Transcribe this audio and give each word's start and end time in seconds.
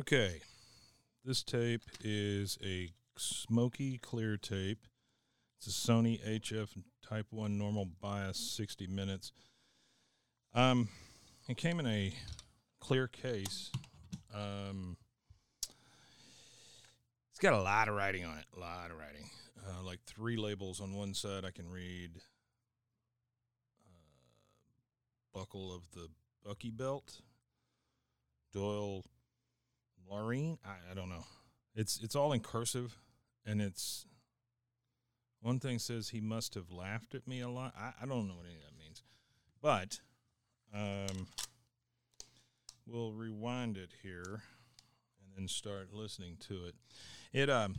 Okay. 0.00 0.40
This 1.26 1.42
tape 1.42 1.82
is 2.02 2.56
a 2.64 2.88
smoky 3.18 3.98
clear 3.98 4.38
tape. 4.38 4.86
It's 5.58 5.66
a 5.66 5.70
Sony 5.70 6.18
HF 6.26 6.70
Type 7.06 7.26
1 7.28 7.58
normal 7.58 7.84
bias 8.00 8.38
60 8.38 8.86
minutes. 8.86 9.30
Um, 10.54 10.88
it 11.50 11.58
came 11.58 11.80
in 11.80 11.86
a 11.86 12.14
clear 12.80 13.08
case. 13.08 13.70
Um, 14.34 14.96
it's 17.30 17.40
got 17.40 17.52
a 17.52 17.60
lot 17.60 17.88
of 17.88 17.94
writing 17.94 18.24
on 18.24 18.38
it, 18.38 18.46
a 18.56 18.58
lot 18.58 18.90
of 18.90 18.96
writing. 18.96 19.28
Uh, 19.68 19.82
like 19.82 20.00
three 20.06 20.38
labels 20.38 20.80
on 20.80 20.94
one 20.94 21.12
side 21.12 21.44
I 21.44 21.50
can 21.50 21.70
read. 21.70 22.12
Uh, 23.84 25.38
buckle 25.38 25.74
of 25.74 25.82
the 25.92 26.08
Buckie 26.42 26.74
belt. 26.74 27.20
Doyle 28.54 29.04
Laureen. 30.10 30.58
I, 30.64 30.90
I 30.90 30.94
don't 30.94 31.08
know. 31.08 31.24
It's 31.74 32.00
it's 32.02 32.16
all 32.16 32.32
in 32.32 32.40
cursive, 32.40 32.96
and 33.46 33.60
it's 33.60 34.06
one 35.40 35.60
thing 35.60 35.78
says 35.78 36.10
he 36.10 36.20
must 36.20 36.54
have 36.54 36.70
laughed 36.70 37.14
at 37.14 37.26
me 37.26 37.40
a 37.40 37.48
lot. 37.48 37.74
I, 37.78 37.92
I 38.02 38.06
don't 38.06 38.28
know 38.28 38.34
what 38.34 38.46
any 38.46 38.56
of 38.56 38.62
that 38.62 38.78
means, 38.78 39.02
but 39.62 40.00
um, 40.74 41.26
we'll 42.86 43.12
rewind 43.12 43.76
it 43.76 43.90
here 44.02 44.42
and 45.22 45.36
then 45.36 45.48
start 45.48 45.92
listening 45.92 46.36
to 46.48 46.66
it. 46.66 46.74
It 47.32 47.48
um 47.48 47.76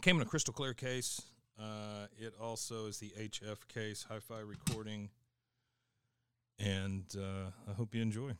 came 0.00 0.16
in 0.16 0.22
a 0.22 0.26
crystal 0.26 0.54
clear 0.54 0.74
case. 0.74 1.22
Uh, 1.60 2.06
it 2.16 2.34
also 2.40 2.86
is 2.86 2.98
the 2.98 3.12
HF 3.18 3.66
case, 3.66 4.06
hi-fi 4.08 4.38
recording, 4.38 5.10
and 6.58 7.04
uh, 7.16 7.50
I 7.68 7.72
hope 7.74 7.96
you 7.96 8.02
enjoy. 8.02 8.30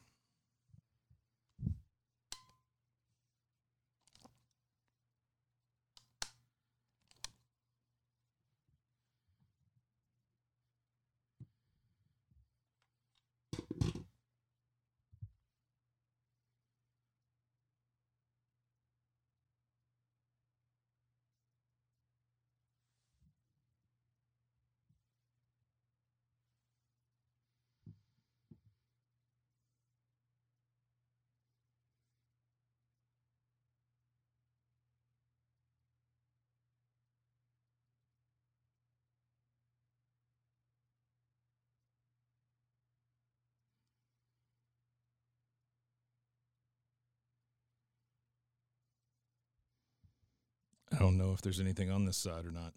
I 50.98 51.00
don't 51.00 51.16
know 51.16 51.32
if 51.32 51.40
there's 51.40 51.60
anything 51.60 51.92
on 51.92 52.06
this 52.06 52.16
side 52.16 52.44
or 52.44 52.50
not. 52.50 52.72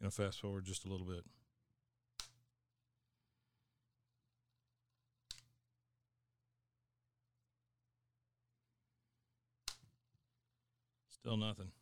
Gonna 0.00 0.12
fast 0.12 0.40
forward 0.40 0.64
just 0.64 0.84
a 0.84 0.88
little 0.88 1.06
bit. 1.06 1.24
Still 11.10 11.36
nothing. 11.36 11.72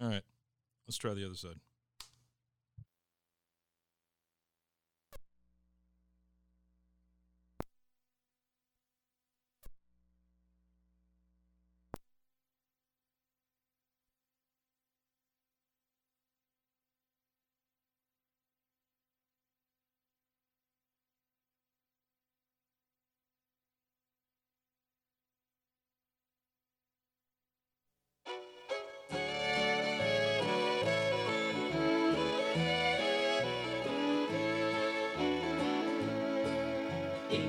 All 0.00 0.08
right, 0.08 0.22
let's 0.86 0.96
try 0.96 1.12
the 1.12 1.26
other 1.26 1.34
side. 1.34 1.58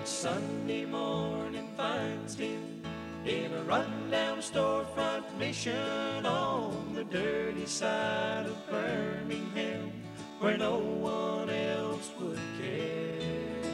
Sunday 0.09 0.85
morning 0.85 1.69
finds 1.77 2.35
him 2.35 2.81
in 3.25 3.53
a 3.53 3.63
rundown 3.63 4.39
storefront 4.39 5.23
mission 5.37 6.25
on 6.25 6.93
the 6.93 7.03
dirty 7.05 7.65
side 7.67 8.47
of 8.47 8.69
Birmingham 8.69 9.93
where 10.39 10.57
no 10.57 10.79
one 10.79 11.49
else 11.49 12.09
would 12.19 12.39
care. 12.59 13.71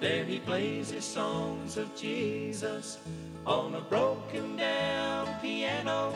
There 0.00 0.24
he 0.24 0.40
plays 0.40 0.90
his 0.90 1.04
songs 1.04 1.76
of 1.78 1.94
Jesus 1.96 2.98
on 3.46 3.76
a 3.76 3.80
broken 3.80 4.56
down 4.56 5.28
piano 5.40 6.14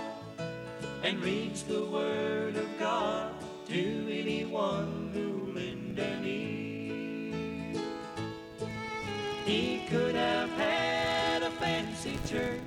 and 1.05 1.23
reads 1.23 1.63
the 1.63 1.85
Word 1.85 2.57
of 2.57 2.79
God 2.79 3.33
to 3.69 4.09
anyone 4.11 5.11
who 5.15 5.38
He 9.49 9.81
could 9.89 10.15
have 10.15 10.51
had 10.51 11.43
a 11.43 11.51
fancy 11.53 12.19
church 12.29 12.61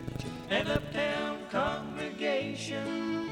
and 0.49 0.67
uptown 0.67 1.37
congregation, 1.51 3.29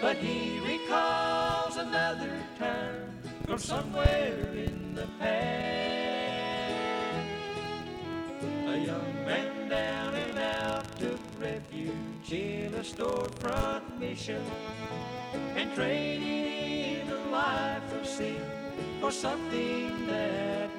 but 0.00 0.16
he 0.16 0.58
recalls 0.58 1.76
another 1.76 2.36
time 2.58 3.16
from 3.46 3.60
somewhere 3.60 4.40
in 4.56 4.96
the 4.96 5.06
past. 5.20 5.70
A 8.42 8.76
young 8.76 9.14
man 9.24 9.68
down 9.68 10.14
and 10.16 10.38
out 10.40 10.98
took 10.98 11.20
refuge 11.38 12.32
in 12.32 12.74
a 12.74 12.82
storefront 12.82 14.00
mission 14.00 14.42
and 15.54 15.72
traded 15.76 16.24
in 16.24 17.08
a 17.08 17.30
life 17.30 17.92
of 17.92 18.04
sin 18.04 18.42
for 19.00 19.12
something 19.12 20.08
that 20.08 20.69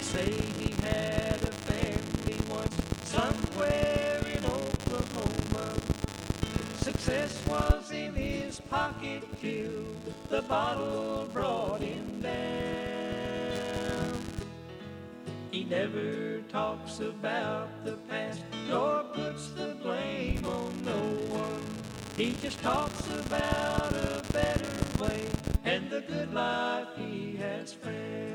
They 0.00 0.06
say 0.06 0.32
he 0.58 0.72
had 0.80 1.42
a 1.42 1.52
family 1.68 2.40
once 2.48 2.74
somewhere 3.04 4.22
in 4.34 4.42
Oklahoma. 4.46 5.74
Success 6.78 7.46
was 7.46 7.92
in 7.92 8.14
his 8.14 8.60
pocket 8.60 9.24
till 9.42 9.84
the 10.30 10.40
bottle 10.48 11.28
brought 11.34 11.82
him 11.82 12.22
down. 12.22 14.22
He 15.50 15.64
never 15.64 16.40
talks 16.48 17.00
about 17.00 17.68
the 17.84 17.98
past 18.08 18.40
nor 18.70 19.04
puts 19.12 19.50
the 19.50 19.76
blame 19.82 20.46
on 20.46 20.82
no 20.82 21.02
one. 21.28 21.66
He 22.16 22.32
just 22.40 22.58
talks 22.60 23.06
about 23.06 23.92
a 23.92 24.22
better 24.32 25.04
way 25.04 25.28
and 25.66 25.90
the 25.90 26.00
good 26.00 26.32
life 26.32 26.88
he 26.96 27.36
has 27.36 27.74
found. 27.74 28.29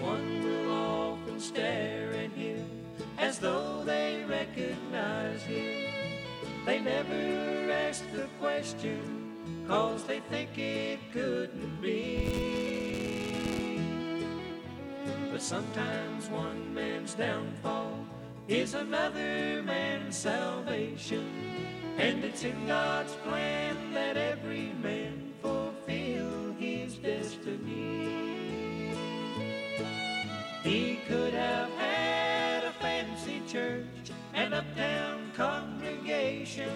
Someone 0.00 0.42
will 0.42 0.72
often 0.72 1.38
stare 1.38 2.10
at 2.14 2.30
him 2.30 2.64
as 3.18 3.38
though 3.38 3.82
they 3.84 4.24
recognize 4.26 5.42
him. 5.42 5.92
They 6.64 6.80
never 6.80 7.70
ask 7.70 8.02
the 8.12 8.26
question, 8.40 9.34
cause 9.68 10.04
they 10.04 10.20
think 10.20 10.56
it 10.56 11.00
couldn't 11.12 11.82
be. 11.82 12.22
But 15.30 15.42
sometimes 15.42 16.30
one 16.30 16.72
man's 16.72 17.12
downfall 17.12 18.06
is 18.48 18.72
another 18.72 19.62
man's 19.62 20.16
salvation. 20.16 21.28
And 21.98 22.24
it's 22.24 22.44
in 22.44 22.66
God's 22.66 23.12
plan 23.16 23.92
that 23.92 24.16
every 24.16 24.72
man 24.82 25.09
He 30.62 30.98
could 31.08 31.32
have 31.32 31.70
had 31.78 32.64
a 32.64 32.72
fancy 32.72 33.40
church 33.48 34.12
and 34.34 34.52
uptown 34.52 35.32
congregation, 35.34 36.68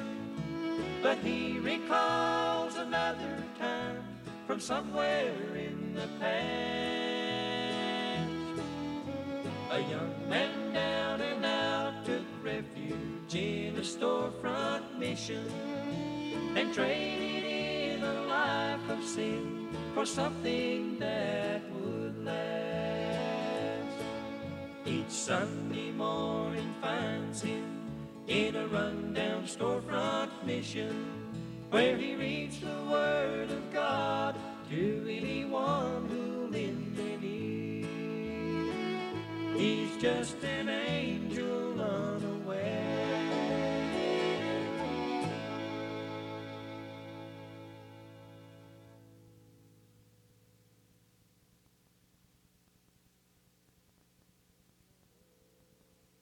but 1.03 1.19
he 1.19 1.59
recalls 1.59 2.77
another 2.77 3.45
time 3.59 4.03
from 4.47 4.59
somewhere 4.59 5.35
in 5.55 5.95
the 5.95 6.09
past. 6.19 6.65
A 9.71 9.81
young 9.81 10.29
man 10.31 10.73
down 10.73 11.21
and 11.21 11.45
out 11.45 12.07
took 12.07 12.25
refuge 12.43 13.35
in 13.35 13.77
a 13.77 13.81
storefront 13.81 14.99
mission 14.99 15.47
and 16.57 16.73
traded 16.73 17.45
in 17.45 18.03
a 18.03 18.23
life 18.23 18.89
of 18.89 19.05
sin 19.05 19.69
for 19.93 20.07
something 20.07 20.99
that 20.99 21.61
would 21.73 22.25
last. 22.25 22.64
Sunday 25.25 25.91
morning 25.91 26.75
finds 26.82 27.41
him 27.41 27.65
in 28.26 28.55
a 28.56 28.67
rundown 28.67 29.44
storefront 29.44 30.29
mission 30.44 31.06
where 31.71 31.97
he 31.97 32.15
reads 32.15 32.61
the 32.61 32.91
Word 32.91 33.50
of 33.50 33.73
God 33.73 34.37
to 34.69 35.06
anyone 35.09 36.11
who'll 36.11 36.50
lend 36.50 36.99
an 36.99 37.25
ear. 37.25 37.88
He's 39.56 39.97
just 39.97 40.44
an 40.44 40.69
angel 40.69 41.24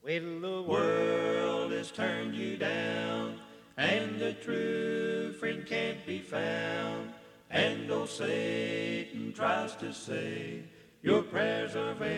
When 0.03 0.41
the 0.41 0.61
world 0.61 1.71
has 1.71 1.89
turned 1.89 2.35
you 2.35 2.57
down 2.57 3.39
and 3.77 4.19
the 4.19 4.33
true 4.33 5.31
friend 5.31 5.65
can't 5.65 6.05
be 6.05 6.19
found, 6.19 7.13
and 7.49 7.89
old 7.89 8.09
Satan 8.09 9.31
tries 9.31 9.77
to 9.77 9.93
say 9.93 10.63
your 11.01 11.21
prayers 11.21 11.77
are 11.77 11.93
vain. 11.93 12.11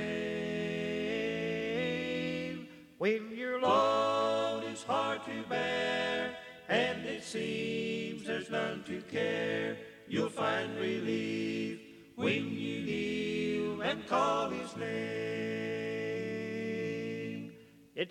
When 2.97 3.29
your 3.37 3.61
load 3.61 4.63
is 4.73 4.81
hard 4.81 5.23
to 5.25 5.43
bear 5.47 6.35
and 6.67 7.05
it 7.05 7.23
seems 7.23 8.25
there's 8.25 8.49
none 8.49 8.83
to 8.85 8.99
care, 9.01 9.77
you'll 10.07 10.29
find 10.29 10.75
relief 10.79 11.81
when 12.15 12.49
you 12.49 12.81
kneel 12.83 13.83
and 13.83 14.07
call 14.07 14.49
his 14.49 14.75
name. 14.75 15.44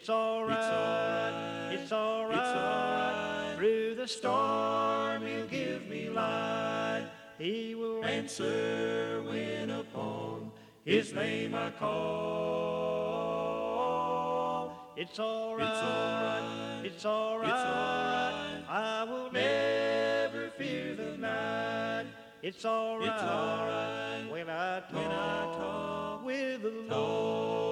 It's 0.05 0.11
alright, 0.11 1.73
it's 1.73 1.91
alright, 1.91 2.37
it's 2.37 2.47
alright. 2.47 3.57
Through 3.57 3.95
the 3.95 4.07
storm, 4.07 5.27
he'll 5.27 5.47
give 5.47 5.89
me 5.89 6.11
light. 6.11 7.07
He 7.39 7.75
will 7.75 8.05
answer 8.05 9.23
when 9.27 9.71
upon 9.71 10.53
his 10.85 11.15
name 11.15 11.55
I 11.55 11.71
call. 11.71 11.95
It's 14.95 15.19
alright, 15.19 15.71
it's 15.73 15.83
alright, 15.83 16.85
it's 16.85 17.07
alright. 17.07 17.49
It's 17.49 17.65
alright. 17.65 18.63
I 18.69 19.05
will 19.09 19.33
never 19.33 20.51
fear 20.59 20.97
the 20.97 21.17
night. 21.17 22.05
It's 22.43 22.63
alright, 22.67 23.09
it's 23.09 23.23
alright. 23.23 24.31
When 24.31 24.51
I 24.51 24.81
talk, 24.81 24.93
when 24.93 25.11
I 25.11 25.45
talk 25.57 26.23
with 26.27 26.61
the 26.63 26.73
Lord, 26.95 27.64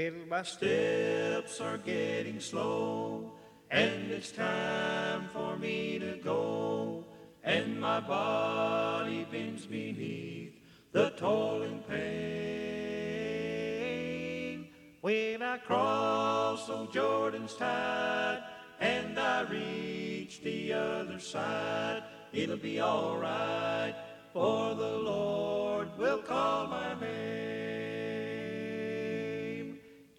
When 0.00 0.30
my 0.30 0.42
steps 0.44 1.60
are 1.60 1.76
getting 1.76 2.40
slow 2.40 3.32
and 3.70 4.10
it's 4.10 4.32
time 4.32 5.28
for 5.30 5.58
me 5.58 5.98
to 5.98 6.18
go, 6.24 7.04
and 7.44 7.78
my 7.78 8.00
body 8.00 9.26
bends 9.30 9.66
beneath 9.66 10.54
the 10.92 11.10
toiling 11.18 11.84
pain. 11.86 12.00
When 15.02 15.42
I 15.42 15.58
cross 15.58 16.70
old 16.70 16.94
Jordan's 16.94 17.54
tide 17.54 18.42
and 18.80 19.18
I 19.18 19.42
reach 19.42 20.40
the 20.40 20.72
other 20.72 21.18
side, 21.18 22.04
it'll 22.32 22.56
be 22.56 22.80
alright, 22.80 23.94
for 24.32 24.74
the 24.74 24.96
Lord 24.96 25.88
will 25.98 26.22
call 26.22 26.68
my 26.68 26.98
name. 26.98 27.39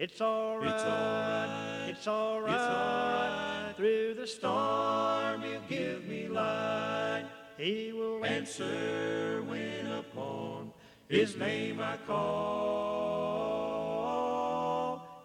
It's 0.03 0.19
alright, 0.19 0.67
it's 0.67 0.83
alright, 0.83 1.89
it's 1.91 2.07
alright, 2.07 2.55
it's 2.55 2.63
alright. 2.63 3.75
Through 3.77 4.15
the 4.15 4.25
storm, 4.25 5.43
he'll 5.43 5.61
give 5.69 6.07
me 6.07 6.27
light. 6.27 7.25
He 7.55 7.91
will 7.93 8.25
answer 8.25 9.43
when 9.45 9.85
upon 9.85 10.71
his 11.07 11.35
name 11.37 11.79
I 11.79 11.97
call. 12.07 12.17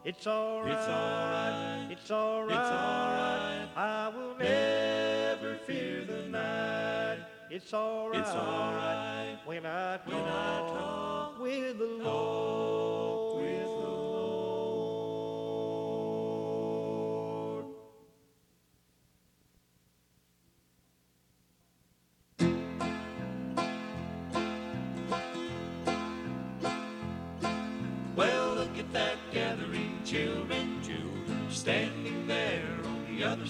It's 0.04 0.26
alright, 0.26 0.72
it's 0.72 0.88
alright, 0.88 1.90
it's 1.90 2.10
alright, 2.10 2.50
it's 2.50 2.70
alright. 2.70 3.68
I 3.76 4.12
will 4.14 4.36
never 4.36 5.56
fear 5.66 6.04
the 6.04 6.28
night. 6.28 7.20
It's 7.48 7.72
alright, 7.72 8.20
it's 8.20 8.28
alright 8.28 9.38
when 9.46 9.64
I 9.64 9.96
talk, 9.96 10.06
when 10.06 10.22
I 10.22 10.58
talk 10.68 11.40
with 11.40 11.78
the 11.78 11.86
Lord, 11.86 13.05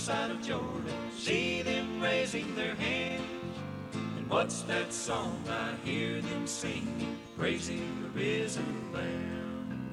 side 0.07 0.31
of 0.31 0.41
Jordan. 0.41 0.85
See 1.11 1.63
them 1.63 2.01
raising 2.01 2.55
their 2.55 2.77
hands. 2.77 3.25
And 3.93 4.31
what's 4.31 4.63
that 4.63 4.93
song 4.93 5.43
I 5.51 5.75
hear 5.85 6.21
them 6.21 6.47
singing, 6.47 7.19
praising 7.37 7.83
the 8.03 8.21
risen 8.21 8.93
Lamb? 8.93 9.91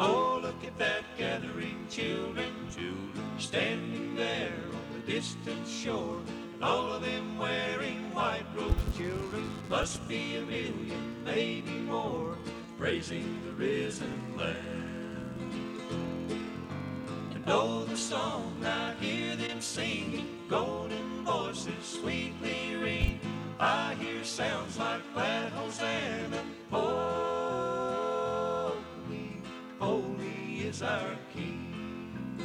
Oh, 0.00 0.40
look 0.40 0.64
at 0.64 0.78
that 0.78 1.04
gathering, 1.18 1.76
children, 1.90 2.50
children, 2.74 3.38
standing 3.38 4.16
there 4.16 4.54
on 4.72 4.94
the 4.94 5.12
distant 5.12 5.68
shore. 5.68 6.16
And 6.54 6.64
all 6.64 6.90
of 6.90 7.02
them 7.02 7.36
wearing 7.36 8.14
white 8.14 8.46
robes, 8.56 8.96
children, 8.96 9.46
must 9.68 10.08
be 10.08 10.36
a 10.36 10.40
million, 10.40 11.22
maybe 11.22 11.72
more, 11.80 12.34
praising 12.78 13.42
the 13.44 13.52
risen 13.52 14.38
Lamb. 14.38 14.87
Oh, 17.50 17.84
the 17.84 17.96
song 17.96 18.62
I 18.62 18.92
hear 19.00 19.34
them 19.34 19.62
singing, 19.62 20.26
golden 20.50 21.24
voices 21.24 21.72
sweetly 21.82 22.76
ring. 22.76 23.18
I 23.58 23.94
hear 23.94 24.22
sounds 24.22 24.78
like 24.78 25.00
glad 25.14 25.50
Hosanna. 25.52 26.42
Holy, 26.70 27.14
holy 29.78 30.58
is 30.68 30.82
our 30.82 31.16
King. 31.32 32.36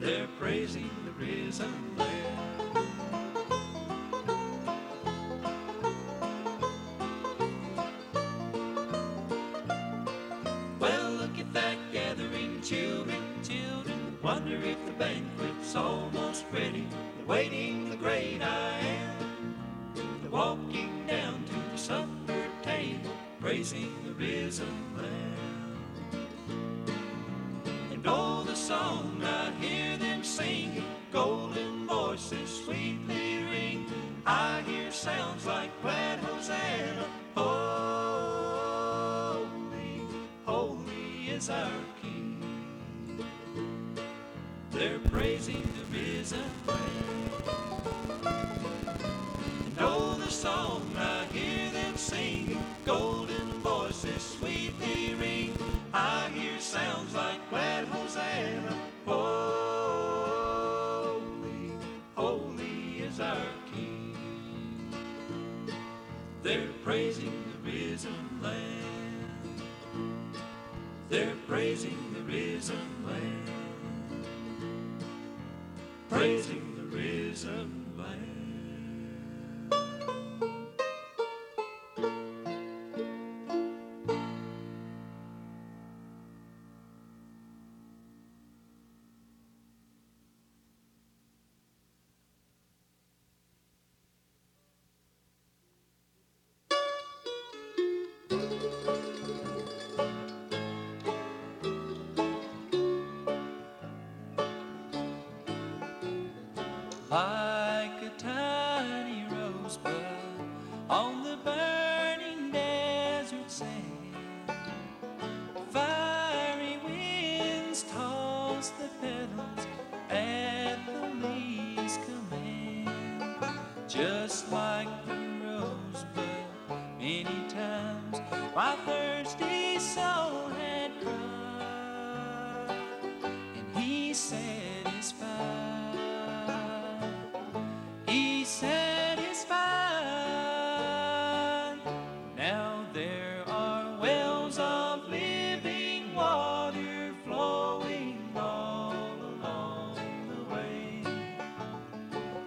They're 0.00 0.28
praising 0.38 0.88
the 1.04 1.12
risen 1.22 1.83
They're 71.14 71.36
praising 71.46 71.96
the 72.12 72.22
risen 72.22 72.76
Lamb. 73.06 73.44
Praising 76.10 76.74
the 76.74 76.96
risen 76.96 77.92
Lamb. 77.96 78.33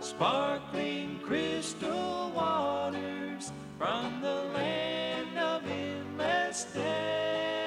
Sparkling 0.08 1.20
crystal 1.22 2.32
waters 2.34 3.52
from 3.78 4.22
the 4.22 4.36
land 4.56 5.38
of 5.38 5.62
endless 5.70 6.64
day. 6.74 7.58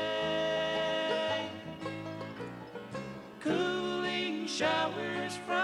Cooling 3.40 4.47
showers 4.47 5.37
from 5.47 5.54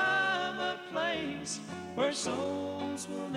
a 0.61 0.79
place 0.93 1.61
where 1.95 2.13
souls 2.13 3.09
will 3.09 3.31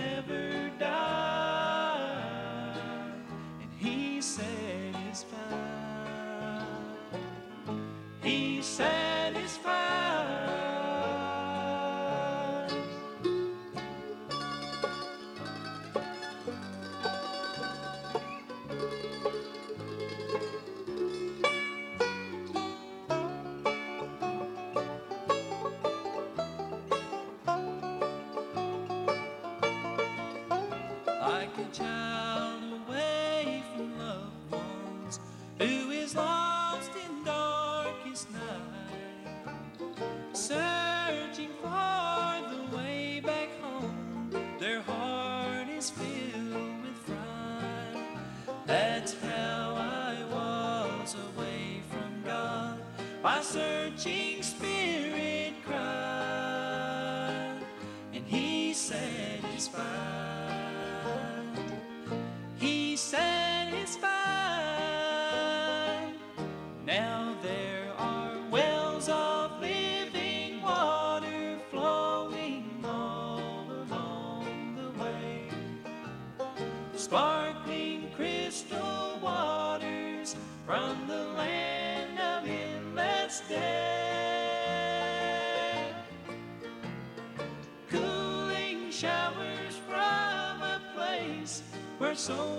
where 92.27 92.58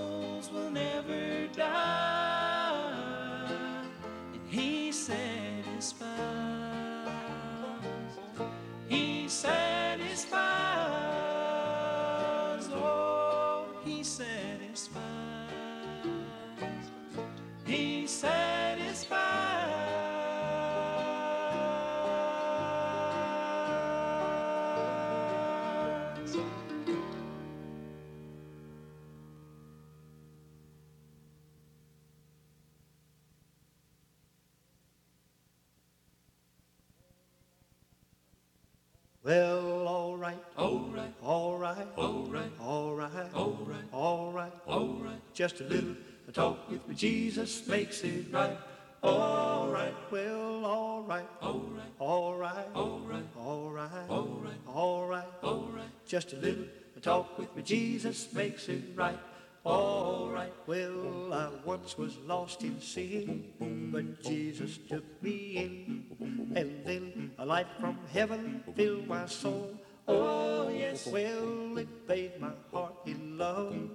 Just 45.41 45.63
a 45.63 45.65
little 45.65 45.97
Talk 46.35 46.71
with 46.71 46.87
me, 46.87 46.95
Jesus 46.95 47.67
makes 47.67 48.03
it 48.03 48.27
right. 48.31 48.59
All 49.03 49.69
right, 49.69 49.95
well, 50.11 50.67
all 50.67 51.03
right, 51.03 51.27
all 51.41 51.65
right, 51.75 51.93
all 51.99 52.35
right, 52.35 52.67
all 52.75 53.01
right, 53.01 53.25
all 53.39 53.71
right, 53.71 54.07
all 54.11 54.39
right, 54.45 54.55
all 54.67 55.07
right. 55.07 55.25
all 55.43 55.71
right. 55.75 56.07
Just 56.07 56.35
a 56.35 56.37
little 56.37 56.67
Talk 57.01 57.39
with 57.39 57.57
me, 57.57 57.63
Jesus 57.63 58.31
makes 58.35 58.69
it 58.69 58.83
right. 58.95 59.19
All 59.65 60.29
right, 60.31 60.53
Well, 60.67 61.33
I 61.33 61.49
once 61.65 61.97
was 61.97 62.19
lost 62.19 62.63
in 62.63 62.79
sin, 62.83 63.45
but 63.91 64.23
Jesus 64.23 64.79
took 64.91 65.23
me 65.23 65.57
in. 65.57 66.53
And 66.55 66.85
then 66.85 67.31
a 67.39 67.47
light 67.47 67.69
from 67.81 67.97
heaven 68.13 68.63
filled 68.77 69.09
my 69.09 69.25
soul. 69.25 69.71
Oh, 70.07 70.69
yes. 70.69 71.07
Well, 71.07 71.79
it 71.79 71.89
made 72.07 72.39
my 72.39 72.53
heart 72.71 72.95
in 73.07 73.39
love 73.39 73.90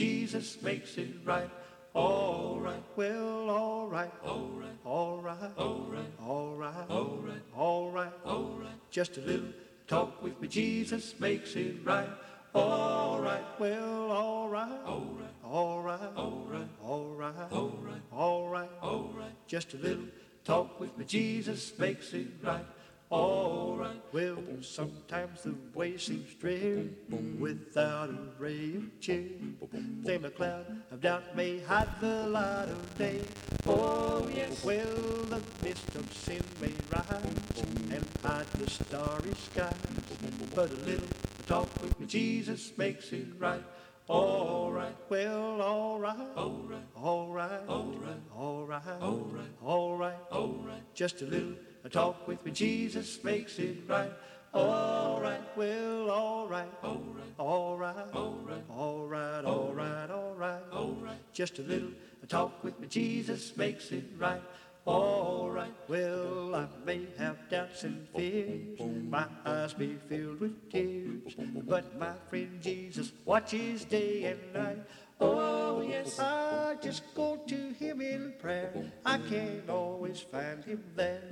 Jesus 0.00 0.56
makes 0.62 0.96
it 0.96 1.10
right. 1.26 1.50
All 1.92 2.58
right. 2.58 2.82
Well, 2.96 3.50
all 3.50 3.86
right. 3.86 4.10
All 4.24 4.48
right. 4.58 4.78
All 4.82 5.20
right. 5.20 5.36
All 5.58 5.90
right. 5.92 6.10
All 6.26 6.56
right. 6.56 6.88
All 6.88 7.18
right. 7.22 7.42
All 7.54 7.90
right. 7.90 8.12
All 8.24 8.56
right. 8.58 8.90
Just 8.90 9.18
a 9.18 9.20
little 9.20 9.52
talk 9.86 10.22
with 10.22 10.40
me. 10.40 10.48
Jesus 10.48 11.20
makes 11.20 11.54
it 11.54 11.84
right. 11.84 12.08
All 12.54 13.20
right. 13.20 13.44
Well, 13.58 14.10
all 14.10 14.48
right. 14.48 14.80
All 14.86 15.14
right. 15.20 15.34
All 15.44 15.82
right. 15.82 16.00
All 16.16 16.46
right. 16.50 16.68
All 16.82 17.14
right. 17.18 17.52
All 17.52 17.78
right. 17.84 18.00
All 18.10 18.48
right. 18.48 18.70
All 18.80 19.12
right. 19.14 19.46
Just 19.46 19.74
a 19.74 19.76
little 19.76 20.06
talk 20.44 20.80
with 20.80 20.96
me. 20.96 21.04
Jesus 21.04 21.78
makes 21.78 22.14
it 22.14 22.28
right 22.42 22.64
alright. 23.10 24.02
Well, 24.12 24.38
sometimes 24.60 25.42
the 25.42 25.54
way 25.74 25.96
seems 25.96 26.34
dreary 26.34 26.90
without 27.38 28.10
a 28.10 28.18
ray 28.38 28.74
of 28.76 29.00
cheer. 29.00 29.28
Same 30.04 30.24
a 30.24 30.30
cloud 30.30 30.66
of 30.90 31.00
doubt 31.00 31.36
may 31.36 31.58
hide 31.60 31.88
the 32.00 32.26
light 32.26 32.68
of 32.68 32.98
day. 32.98 33.20
Oh, 33.66 34.28
yes. 34.34 34.64
Well, 34.64 34.84
the 35.28 35.40
mist 35.62 35.94
of 35.94 36.12
sin 36.12 36.42
may 36.60 36.72
rise 36.92 37.64
and 37.90 38.04
hide 38.22 38.46
the 38.54 38.70
starry 38.70 39.34
sky. 39.34 39.72
But 40.54 40.70
a 40.70 40.74
little 40.74 41.08
talk 41.46 41.68
with 41.82 42.08
Jesus 42.08 42.72
makes 42.76 43.12
it 43.12 43.26
right. 43.38 43.62
All 44.08 44.72
right. 44.72 44.96
Well, 45.08 45.60
all 45.62 46.00
right. 46.00 46.16
All 46.36 46.64
right. 46.68 46.82
All 46.96 47.28
right. 47.28 47.60
All 47.68 47.92
right. 47.92 48.20
All 48.36 48.66
right. 48.66 48.90
All 49.62 49.96
right. 49.96 50.16
All 50.32 50.64
right. 50.66 50.82
Just 50.94 51.22
a 51.22 51.26
little 51.26 51.54
talk 51.88 52.26
with 52.28 52.44
me, 52.44 52.52
Jesus 52.52 53.22
makes 53.24 53.58
it 53.58 53.78
right. 53.88 54.12
All 54.52 55.20
right, 55.20 55.40
well, 55.56 56.10
all 56.10 56.48
right, 56.48 56.68
all 56.82 57.02
right, 57.14 57.38
all 57.38 57.76
right, 57.76 58.14
all 58.14 59.06
right, 59.06 59.44
all 60.10 60.34
right, 60.36 60.62
all 60.72 60.96
right. 61.00 61.32
Just 61.32 61.58
a 61.60 61.62
little 61.62 61.90
talk 62.28 62.62
with 62.62 62.78
me, 62.78 62.86
Jesus 62.86 63.56
makes 63.56 63.90
it 63.90 64.04
right. 64.18 64.42
All 64.86 65.50
right, 65.50 65.74
well, 65.88 66.54
I 66.54 66.66
may 66.84 67.06
have 67.18 67.36
doubts 67.50 67.84
and 67.84 68.08
fears, 68.16 68.80
my 69.08 69.26
eyes 69.44 69.74
be 69.74 69.96
filled 70.08 70.40
with 70.40 70.70
tears, 70.70 71.34
but 71.66 71.98
my 71.98 72.14
friend 72.28 72.60
Jesus 72.62 73.12
watches 73.24 73.84
day 73.84 74.24
and 74.24 74.54
night. 74.54 74.78
Oh, 75.20 75.82
yes, 75.82 76.18
I 76.18 76.76
just 76.80 77.02
go 77.14 77.36
to 77.46 77.54
him 77.54 78.00
in 78.00 78.34
prayer. 78.38 78.72
I 79.04 79.18
can't 79.18 79.68
always 79.68 80.20
find 80.20 80.64
him 80.64 80.82
there. 80.96 81.22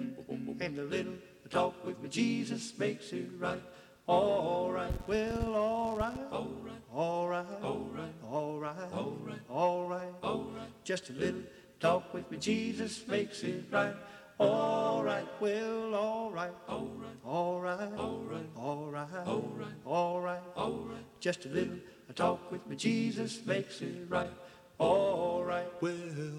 And 0.60 0.78
a 0.78 0.82
little 0.82 1.14
talk 1.50 1.84
with 1.86 1.98
me, 2.02 2.08
Jesus 2.08 2.74
makes 2.78 3.12
it 3.12 3.28
right. 3.38 3.62
All 4.06 4.70
right, 4.72 4.92
well, 5.06 5.54
all 5.54 5.96
right, 5.96 6.18
all 6.30 6.48
right, 6.62 6.82
all 6.92 7.28
right, 7.28 7.46
all 7.62 7.90
right, 7.94 8.14
all 8.30 8.58
right, 8.58 8.92
all 8.92 9.18
right, 9.22 9.40
all 9.50 9.88
right, 9.88 10.14
all 10.22 10.50
right. 10.54 10.68
Just 10.84 11.10
a 11.10 11.12
little 11.12 11.42
talk 11.80 12.12
with 12.12 12.30
me, 12.30 12.38
Jesus 12.38 13.06
makes 13.06 13.42
it 13.42 13.64
right. 13.70 13.94
All 14.38 15.02
right, 15.02 15.26
well, 15.40 15.94
all 15.94 16.30
right, 16.30 16.52
all 16.68 16.88
right, 16.96 17.18
all 17.24 17.60
right, 17.60 17.92
all 17.96 18.20
right, 18.20 18.48
all 18.56 18.86
right, 18.90 19.26
all 19.26 19.52
right, 19.56 19.68
all 19.84 20.20
right, 20.20 20.40
all 20.56 20.86
right. 20.88 21.20
Just 21.20 21.44
a 21.46 21.48
little 21.48 21.78
a 22.08 22.12
talk 22.14 22.50
with 22.50 22.66
me, 22.66 22.74
Jesus 22.74 23.44
makes 23.44 23.82
it 23.82 24.06
right. 24.08 24.30
All 24.78 25.44
right. 25.44 25.66
Well, 25.82 25.92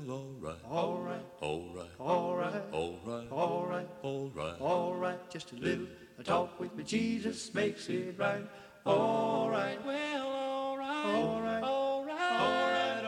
all 0.10 0.34
right. 0.42 0.56
All 0.70 0.98
right. 1.00 1.22
All 1.42 1.74
right. 1.74 1.90
All 2.00 2.36
right. 2.36 2.64
All 2.72 3.00
right. 3.06 3.28
All 3.32 3.66
right. 3.68 3.88
All 4.02 4.32
right. 4.34 4.62
All 4.62 4.96
right. 4.96 5.30
Just 5.30 5.52
a 5.52 5.56
little. 5.56 5.86
A 6.18 6.24
talk 6.24 6.60
with 6.60 6.76
me, 6.76 6.84
Jesus 6.84 7.54
makes 7.54 7.88
it 7.90 8.16
right. 8.18 8.48
All 8.86 9.50
right. 9.50 9.78
Well, 9.86 10.28
all 10.28 10.78
right. 10.78 11.06
All 11.06 11.42
right. 11.42 11.64
All 11.64 12.06
right. 12.06 12.30
All 12.34 12.66
right. 12.66 13.06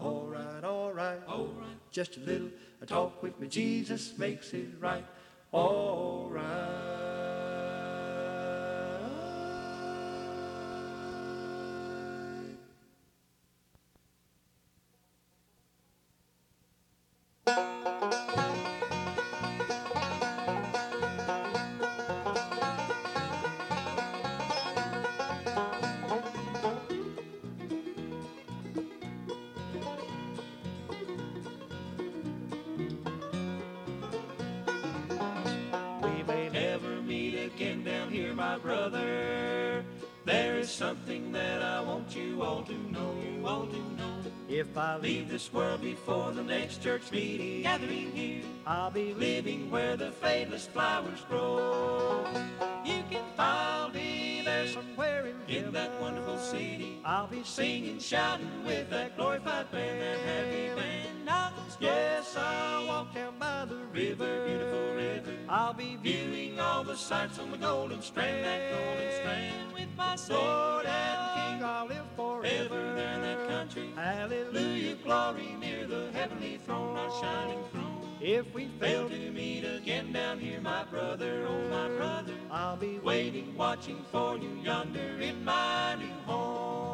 All 0.00 0.26
right. 0.26 0.64
All 0.64 0.92
right. 0.92 1.18
All 1.28 1.48
right. 1.58 1.76
Just 1.90 2.16
a 2.16 2.20
little. 2.20 2.48
A 2.80 2.86
talk 2.86 3.22
with 3.22 3.38
me, 3.38 3.46
Jesus 3.46 4.16
makes 4.16 4.54
it 4.54 4.68
right. 4.80 5.04
All 5.52 6.30
right. 6.32 6.99
Brother. 38.70 39.84
There 40.24 40.56
is 40.56 40.70
something 40.70 41.32
that 41.32 41.60
I 41.60 41.80
want 41.80 42.14
you 42.14 42.42
all 42.42 42.62
to 42.62 42.76
know, 42.92 43.16
you 43.20 43.44
all 43.44 43.66
to 43.66 43.82
know. 43.98 44.18
If 44.48 44.76
I 44.76 44.96
leave, 44.96 45.28
this 45.28 45.52
world 45.52 45.82
before 45.82 46.30
the 46.30 46.44
next 46.44 46.80
church 46.80 47.10
meeting 47.10 47.62
gathering 47.62 48.12
here, 48.12 48.42
I'll 48.64 48.92
be 48.92 49.12
living 49.14 49.72
where 49.72 49.96
the 49.96 50.12
fadeless 50.22 50.68
flowers 50.68 51.20
grow. 51.28 52.24
You 52.84 53.02
can 53.10 53.24
I'll 53.38 53.90
be 53.90 54.42
there 54.44 54.68
somewhere 54.68 55.26
in 55.26 55.56
in 55.56 55.72
that 55.72 55.90
wonderful 56.00 56.38
city, 56.38 57.00
I'll 57.04 57.26
be 57.26 57.42
singing, 57.42 57.98
shouting 57.98 58.64
with 58.64 58.88
that 58.90 59.16
glorified 59.16 59.72
band, 59.72 60.00
that 60.00 60.18
happy 60.20 60.80
band. 60.80 61.10
Yes, 61.80 62.36
I'll 62.36 62.86
walk 62.86 63.14
down 63.14 63.38
by 63.38 63.64
the 63.64 63.76
river, 63.92 64.44
beautiful 64.46 64.66
river. 64.66 64.69
I'll 65.52 65.72
be 65.72 65.96
viewing 66.00 66.60
all 66.60 66.84
the 66.84 66.96
sights 66.96 67.40
on 67.40 67.50
the 67.50 67.56
golden 67.56 68.00
strand, 68.02 68.44
that 68.44 68.70
golden 68.70 69.12
strand 69.12 69.72
with 69.72 69.88
my 69.96 70.16
Lord 70.28 70.44
Lord 70.44 70.86
and 70.86 71.58
King. 71.58 71.64
I'll 71.64 71.86
live 71.86 72.06
forever. 72.14 72.94
there 72.94 73.14
in 73.14 73.22
that 73.22 73.48
country, 73.48 73.90
Hallelujah. 73.96 74.94
glory 75.02 75.56
near 75.58 75.88
the 75.88 76.12
heavenly 76.12 76.58
throne, 76.58 76.96
our 76.96 77.10
shining 77.20 77.64
throne. 77.72 78.16
If 78.20 78.54
we 78.54 78.68
Fail 78.78 79.08
to 79.08 79.30
meet 79.32 79.64
again 79.64 80.12
down 80.12 80.38
here, 80.38 80.60
my 80.60 80.84
brother, 80.84 81.48
oh 81.48 81.68
my 81.68 81.88
brother. 81.96 82.34
I'll 82.48 82.76
be. 82.76 83.00
Waiting, 83.00 83.56
watching 83.56 84.04
for 84.12 84.36
you 84.36 84.50
yonder 84.62 85.18
in 85.20 85.44
my 85.44 85.96
new 85.96 86.14
home. 86.26 86.89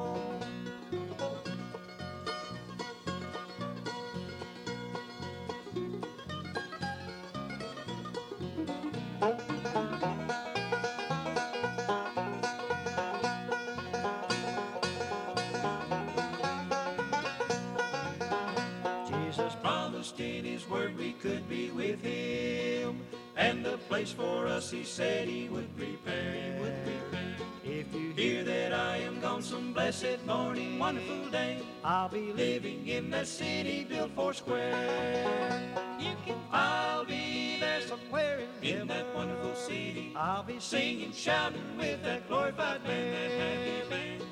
Place 23.97 24.13
for 24.13 24.47
us 24.47 24.71
he 24.71 24.85
said 24.85 25.27
he 25.27 25.49
would 25.49 25.75
prepare, 25.75 26.33
he 26.35 26.61
would 26.61 26.77
prepare. 26.85 27.35
If 27.65 27.95
you 27.95 28.13
Hear 28.13 28.45
that 28.45 28.75
I 28.75 28.99
am 28.99 29.21
gone 29.21 29.43
some 29.43 29.73
blessed 29.73 30.19
morning, 30.27 30.79
wonderful 30.79 31.31
day. 31.31 31.63
I'll 31.83 32.11
be 32.11 32.31
living. 32.33 32.87
In 32.87 33.09
that 33.11 33.27
city 33.27 33.87
built 33.89 34.11
four 34.15 34.35
square. 34.35 35.63
You 35.99 36.15
can 36.27 36.37
I'll 36.53 37.07
be 37.07 37.57
there 37.59 37.81
Somewhere 37.81 38.41
in 38.63 38.81
in 38.81 38.87
that 38.89 39.07
wonderful 39.15 39.55
city. 39.55 40.13
I'll 40.15 40.43
be 40.43 40.61
Singing, 40.61 41.13
shouting 41.13 41.79
with 41.79 42.03
that 42.03 42.29
glorified 42.29 42.85
band, 42.85 43.15
that 43.15 43.31
happy 43.41 43.89
band. 43.89 44.23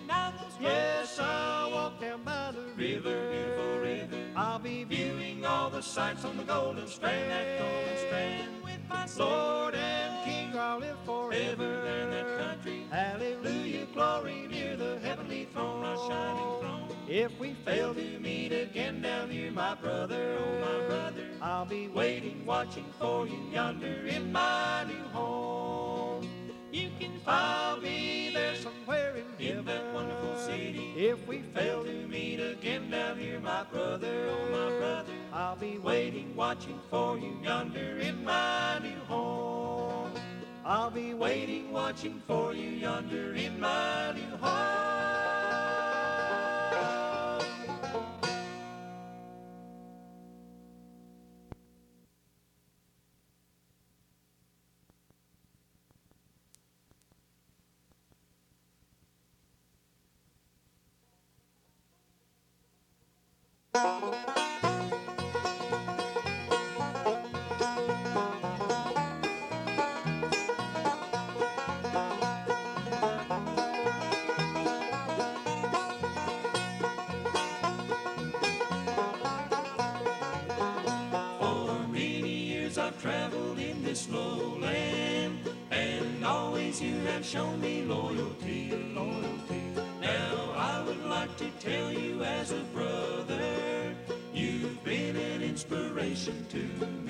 Yes, 0.60 1.18
I'll 1.18 1.70
walk 1.70 2.00
down 2.00 2.22
by 2.22 2.52
the 2.52 2.64
river, 2.76 3.16
beautiful 3.32 3.78
river. 3.80 4.20
I'll 4.36 4.58
be 4.58 4.84
viewing. 4.84 5.34
Viewing 5.44 5.44
all 5.46 5.70
the 5.70 5.82
sights 5.82 6.24
on 6.24 6.36
the 6.36 6.44
golden 6.44 6.86
strand, 6.86 7.30
that 7.30 7.58
golden 7.58 7.96
strand. 8.06 8.63
My 8.94 9.08
Lord 9.18 9.74
and 9.74 10.24
King, 10.24 10.58
I'll 10.58 10.78
live 10.78 10.98
ever 11.08 11.64
in 11.86 12.10
that 12.12 12.26
forever. 12.26 12.38
country. 12.38 12.86
Hallelujah. 12.90 13.86
Glory 13.94 14.46
near 14.48 14.76
the 14.76 15.00
heavenly 15.00 15.48
throne, 15.52 15.84
our 15.84 15.98
shining 16.08 16.60
throne. 16.60 16.98
If 17.08 17.38
we 17.40 17.54
Fail 17.66 17.94
to 17.94 18.20
meet 18.20 18.52
again 18.52 19.02
down 19.02 19.30
here, 19.30 19.50
my 19.52 19.74
brother, 19.74 20.38
oh 20.38 20.60
my 20.60 20.86
brother. 20.86 21.28
I'll 21.42 21.66
be. 21.66 21.88
Waiting, 21.88 22.46
watching 22.46 22.86
for 23.00 23.26
you 23.26 23.38
yonder 23.52 24.06
in 24.06 24.32
my 24.32 24.84
new 24.84 25.04
home. 25.12 26.43
You 26.74 26.90
can 26.98 27.12
I'll 27.24 27.80
be 27.80 28.30
there 28.30 28.56
somewhere 28.56 29.14
in, 29.14 29.46
in 29.46 29.64
that 29.64 29.94
wonderful 29.94 30.36
city. 30.38 30.92
If 30.96 31.24
we 31.28 31.38
fail 31.54 31.84
to 31.84 32.08
meet 32.08 32.40
again 32.40 32.90
down 32.90 33.16
here, 33.16 33.38
my 33.38 33.62
brother, 33.62 34.28
oh 34.28 34.50
my 34.50 34.74
oh, 34.74 34.78
brother, 34.80 35.12
I'll 35.32 35.54
be 35.54 35.78
waiting, 35.78 36.34
watching 36.34 36.80
for 36.90 37.16
you 37.16 37.38
yonder 37.44 37.98
in 37.98 38.24
my 38.24 38.80
new 38.80 38.98
home. 39.06 40.10
I'll 40.64 40.90
be 40.90 41.14
waiting, 41.14 41.70
watching 41.70 42.20
for 42.26 42.52
you 42.52 42.70
yonder 42.70 43.34
in 43.34 43.60
my 43.60 43.83
Show 87.34 87.56
me 87.56 87.82
loyalty. 87.82 88.70
loyalty. 88.94 89.62
Now 90.00 90.52
I 90.54 90.84
would 90.86 91.04
like 91.06 91.36
to 91.38 91.50
tell 91.58 91.90
you 91.92 92.22
as 92.22 92.52
a 92.52 92.60
brother, 92.72 93.92
you've 94.32 94.84
been 94.84 95.16
an 95.16 95.42
inspiration 95.42 96.46
to 96.50 96.62
me. 97.02 97.03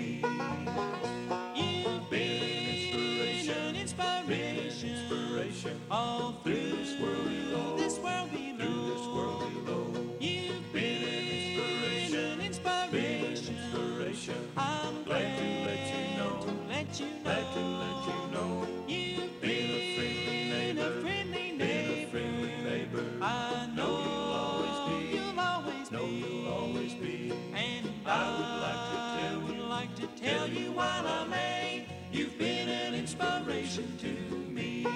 while 30.74 31.06
I 31.06 31.24
may. 31.24 31.86
You've 32.12 32.38
been 32.38 32.68
an 32.68 32.94
inspiration 32.94 33.96
to 33.98 34.36
me. 34.52 34.86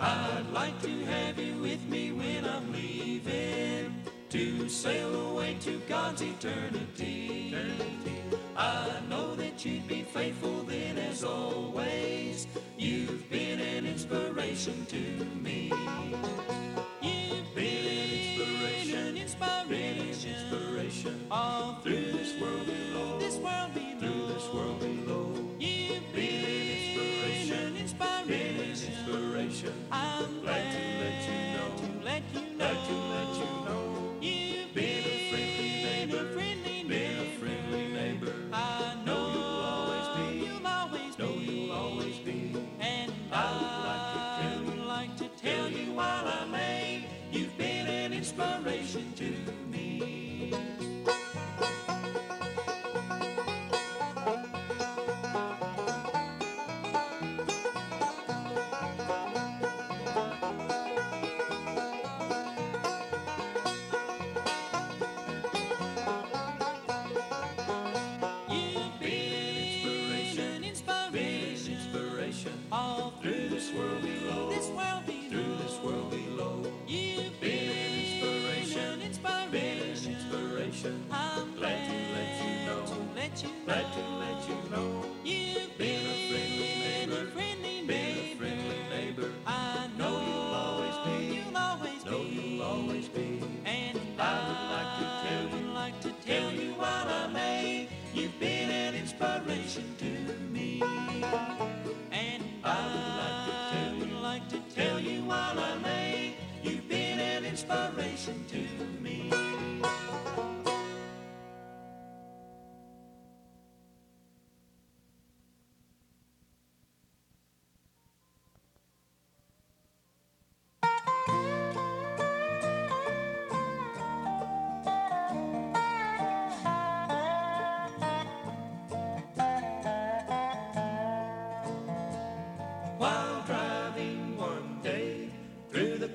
I'd 0.00 0.46
like 0.52 0.80
to 0.82 1.04
have 1.06 1.38
you 1.38 1.60
with 1.60 1.84
me 1.88 2.12
when 2.12 2.44
I'm 2.44 2.72
leaving 2.72 3.94
to 4.30 4.68
sail 4.68 5.30
away 5.30 5.56
to 5.60 5.80
God's 5.88 6.22
eternity. 6.22 7.15
You'd 9.66 9.88
be 9.88 10.02
faithful 10.02 10.62
then 10.62 10.96
as 10.96 11.24
always. 11.24 12.05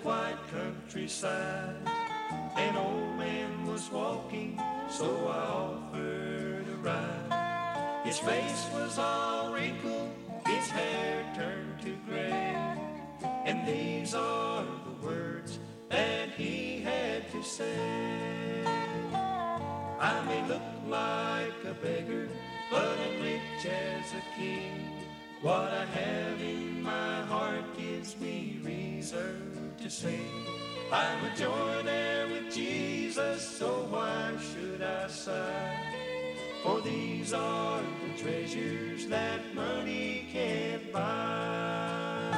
quiet 0.01 0.37
countryside. 0.51 1.75
An 2.55 2.75
old 2.75 3.17
man 3.17 3.67
was 3.67 3.91
walking, 3.91 4.59
so 4.89 5.05
I 5.27 5.37
offered 5.37 6.65
a 6.67 6.77
ride. 6.77 8.01
His 8.03 8.17
face 8.17 8.65
was 8.73 8.97
all 8.97 9.53
wrinkled, 9.53 10.09
his 10.47 10.67
hair 10.69 11.23
turned 11.35 11.79
to 11.81 11.95
gray. 12.07 12.55
And 13.45 13.67
these 13.67 14.15
are 14.15 14.63
the 14.63 15.05
words 15.05 15.59
that 15.89 16.29
he 16.31 16.81
had 16.81 17.31
to 17.31 17.43
say. 17.43 18.63
I 19.99 20.23
may 20.25 20.47
look 20.47 20.61
like 20.87 21.63
a 21.63 21.75
beggar, 21.75 22.27
but 22.71 22.97
I'm 22.97 23.21
rich 23.21 23.65
as 23.65 24.13
a 24.13 24.39
king. 24.39 24.87
What 25.41 25.71
I 25.71 25.85
have 25.85 26.41
in 26.41 26.81
my 26.81 27.21
heart 27.21 27.77
gives 27.77 28.19
me 28.19 28.59
reserve 28.63 29.70
to 29.81 29.89
say, 29.89 30.19
I'm 30.91 31.25
a 31.25 31.35
joy 31.35 31.81
there 31.83 32.27
with 32.27 32.53
Jesus, 32.53 33.41
so 33.41 33.87
why 33.89 34.31
should 34.53 34.83
I 34.83 35.07
sigh? 35.07 35.75
For 36.61 36.81
these 36.81 37.33
are 37.33 37.81
the 37.81 38.21
treasures 38.21 39.07
that 39.07 39.55
money 39.55 40.27
can't 40.31 40.93
buy. 40.93 42.29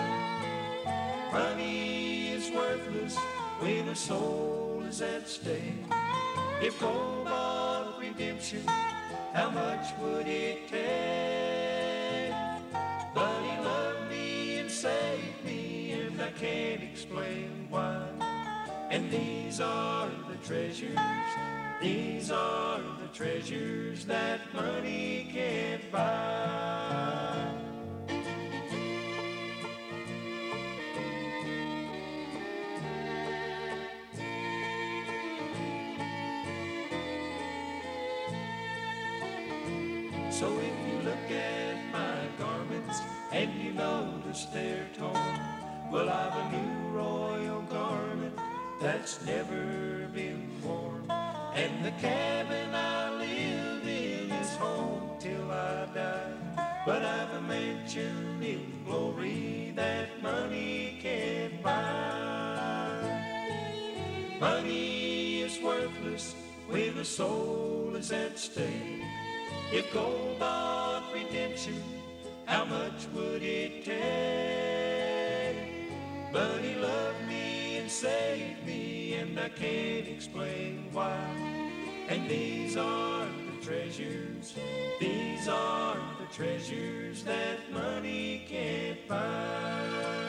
Money 1.33 2.29
is 2.29 2.49
worthless 2.51 3.17
when 3.59 3.89
a 3.89 3.95
soul 3.95 4.81
is 4.87 5.01
at 5.01 5.27
stake. 5.27 5.83
If 6.61 6.79
gold 6.79 7.25
bought 7.25 7.99
redemption, 7.99 8.63
how 9.33 9.49
much 9.49 9.87
would 9.99 10.27
it 10.27 10.69
take? 10.69 11.72
Can't 16.43 16.83
explain 16.83 17.67
why. 17.69 18.05
And 18.89 19.09
these 19.09 19.61
are 19.61 20.09
the 20.27 20.35
treasures, 20.45 20.97
these 21.81 22.31
are 22.31 22.81
the 23.01 23.07
treasures 23.13 24.03
that 24.07 24.41
money 24.53 25.29
can't 25.31 25.89
buy. 25.89 27.47
So 40.29 40.59
if 40.59 40.75
you 40.89 40.99
look 41.05 41.31
at 41.31 41.77
my 41.93 42.17
garments 42.37 42.99
and 43.31 43.49
you 43.63 43.71
notice 43.71 44.45
they're 44.53 44.89
torn, 44.97 45.22
well, 45.93 46.09
I've 46.09 46.35
a 46.35 46.57
new 46.57 46.89
royal 46.89 47.61
garment 47.69 48.35
that's 48.81 49.23
never 49.27 50.07
been 50.11 50.49
worn. 50.63 51.05
And 51.53 51.85
the 51.85 51.91
cabin 52.01 52.73
I 52.73 53.15
live 53.15 53.87
in 53.87 54.31
is 54.31 54.55
home 54.55 55.11
till 55.19 55.51
I 55.51 55.85
die. 55.93 56.81
But 56.87 57.03
I've 57.03 57.31
a 57.35 57.41
mansion 57.41 58.41
in 58.41 58.83
glory 58.85 59.71
that 59.75 60.21
money 60.23 60.97
can't 60.99 61.61
buy. 61.61 62.97
Money 64.39 65.41
is 65.41 65.61
worthless 65.61 66.33
when 66.67 66.97
a 66.97 67.05
soul 67.05 67.95
is 67.95 68.11
at 68.11 68.39
stake. 68.39 69.03
If 69.71 69.93
gold 69.93 70.39
bought 70.39 71.03
redemption, 71.13 71.83
how 72.45 72.65
much 72.65 73.07
would 73.13 73.43
it 73.43 73.85
take? 73.85 74.82
But 76.33 76.61
he 76.61 76.73
loved 76.73 77.27
me 77.27 77.77
and 77.77 77.91
saved 77.91 78.65
me, 78.65 79.13
and 79.13 79.39
I 79.39 79.49
can't 79.49 80.07
explain 80.07 80.89
why. 80.91 81.13
And 82.09 82.27
these 82.27 82.75
are 82.75 83.27
the 83.27 83.63
treasures, 83.63 84.55
these 84.99 85.47
are 85.47 85.95
the 86.19 86.25
treasures 86.33 87.23
that 87.23 87.71
money 87.71 88.45
can't 88.49 89.07
buy. 89.07 90.23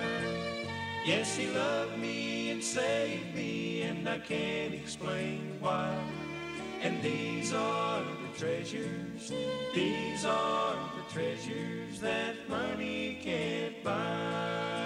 Yes, 1.06 1.36
he 1.36 1.46
loved 1.46 1.98
me 1.98 2.50
and 2.50 2.62
saved 2.62 3.34
me, 3.34 3.82
and 3.82 4.06
I 4.06 4.18
can't 4.18 4.74
explain 4.74 5.56
why. 5.58 5.98
And 6.82 7.02
these 7.02 7.54
are 7.54 8.02
the 8.04 8.38
treasures, 8.38 9.32
these 9.74 10.26
are 10.26 10.76
the 10.96 11.14
treasures 11.14 11.98
that 12.00 12.46
money 12.46 13.20
can't 13.22 13.82
buy. 13.82 14.84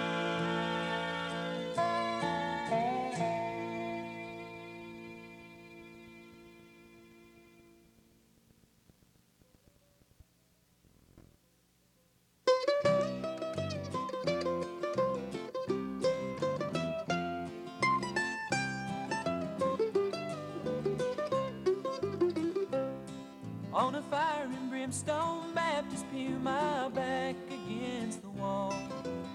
On 23.79 23.95
a 23.95 24.01
fire 24.01 24.43
and 24.43 24.69
brimstone 24.69 25.53
Baptist 25.55 26.05
pew, 26.11 26.37
my 26.39 26.89
back 26.89 27.37
against 27.47 28.21
the 28.21 28.29
wall. 28.29 28.75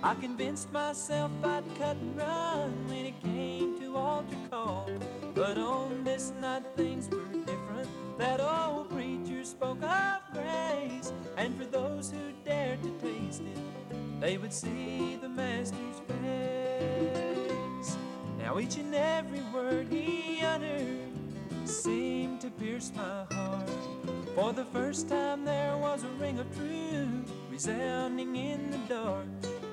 I 0.02 0.14
convinced 0.16 0.70
myself 0.70 1.30
I'd 1.42 1.64
cut 1.78 1.96
and 1.96 2.14
run 2.14 2.87
when 2.87 3.07
it 3.07 3.18
came 3.22 3.80
to 3.80 3.96
altar 3.96 4.37
call. 4.50 4.90
But 5.35 5.57
on 5.57 6.04
this 6.04 6.35
night 6.42 6.62
things 6.76 7.09
were 7.09 7.24
different. 7.46 7.88
That 8.18 8.38
old 8.38 8.90
preacher 8.90 9.44
spoke 9.44 9.83
of 9.83 10.20
grace, 10.35 11.11
and 11.38 11.57
for 11.57 11.64
those 11.64 12.11
who 12.11 12.35
dared 12.44 12.83
to 12.83 12.90
taste 13.00 13.40
it, 13.40 14.20
they 14.20 14.37
would 14.37 14.52
see 14.52 15.16
the 15.22 15.28
Master's 15.30 16.02
face. 16.07 17.96
Now 18.38 18.59
each 18.59 18.76
and 18.76 18.94
every 18.94 19.40
word 19.54 19.87
he 19.90 20.42
uttered 20.42 20.98
seemed 21.64 22.42
to 22.42 22.50
pierce 22.50 22.92
my 22.94 23.02
heart. 23.02 23.33
For 24.34 24.52
the 24.52 24.64
first 24.64 25.08
time 25.08 25.44
there 25.44 25.76
was 25.76 26.02
a 26.02 26.08
ring 26.20 26.40
of 26.40 26.56
truth 26.56 27.30
resounding 27.48 28.34
in 28.34 28.70
the 28.72 28.78
dark. 28.88 29.26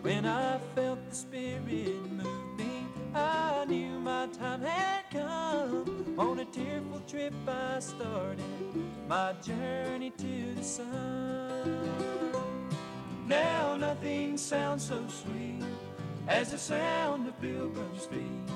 When 0.04 0.24
I 0.24 0.60
felt 0.76 1.00
the 1.10 1.16
Spirit 1.16 2.12
move 2.12 2.60
me, 2.60 2.86
I 3.16 3.66
knew 3.68 4.00
my 4.00 4.28
time 4.28 4.62
had 4.62 5.10
come. 5.10 6.16
On 6.20 6.40
a 6.40 6.46
tearful 6.46 7.02
trip 7.08 7.34
I 7.48 7.80
started 7.80 8.44
my 9.08 9.34
journey 9.42 10.12
to 10.12 10.54
the 10.54 10.64
sun. 10.64 12.32
Now 13.28 13.78
nothing 13.78 14.38
sounds 14.38 14.86
so 14.86 15.04
sweet 15.08 15.64
as 16.28 16.52
the 16.52 16.60
sound 16.60 17.28
of 17.28 17.42
pilgrims' 17.42 18.06
feet 18.06 18.52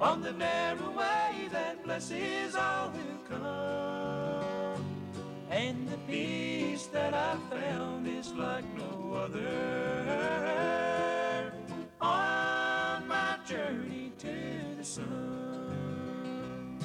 on 0.00 0.22
the 0.22 0.32
narrow 0.32 0.90
way 0.90 1.48
that 1.52 1.84
blesses 1.84 2.54
all 2.54 2.88
who 2.88 3.18
come. 3.28 4.03
And 5.54 5.88
the 5.88 5.98
peace 6.08 6.88
that 6.88 7.14
I 7.14 7.36
found 7.48 8.08
is 8.08 8.32
like 8.32 8.64
no 8.76 9.14
other 9.14 9.38
on 12.00 13.06
my 13.06 13.38
journey 13.46 14.10
to 14.18 14.34
the 14.76 14.84
sun. 14.84 16.80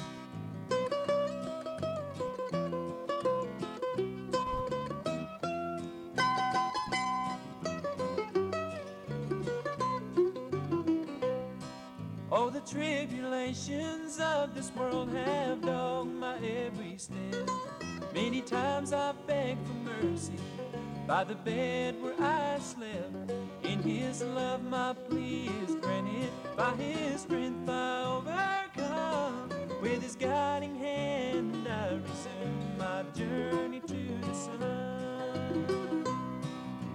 Oh, 12.30 12.50
the 12.50 12.60
tribulations 12.60 14.20
of 14.20 14.54
this 14.54 14.70
world 14.76 15.12
have 15.12 15.60
dogged 15.60 16.14
my 16.14 16.36
every 16.36 16.96
step. 16.98 17.50
Many 18.22 18.42
times 18.42 18.92
I've 18.92 19.26
begged 19.26 19.66
for 19.66 20.04
mercy 20.04 20.34
by 21.06 21.24
the 21.24 21.36
bed 21.36 22.00
where 22.02 22.12
I 22.20 22.58
slept. 22.58 23.32
In 23.62 23.82
His 23.82 24.20
love, 24.22 24.62
my 24.62 24.92
plea 25.08 25.50
is 25.66 25.74
granted. 25.76 26.30
By 26.54 26.72
His 26.72 27.22
strength, 27.22 27.66
I 27.66 28.04
overcome. 28.18 29.48
With 29.80 30.02
His 30.02 30.16
guiding 30.16 30.76
hand, 30.76 31.66
I 31.66 31.94
resume 31.94 32.76
my 32.76 33.04
journey 33.14 33.80
to 33.80 34.26
the 34.26 34.34
sun. 34.34 36.04